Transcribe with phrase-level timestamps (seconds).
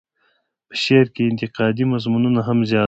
[0.67, 2.79] په شعر کې یې انتقادي مضمونونه هم زیات وو.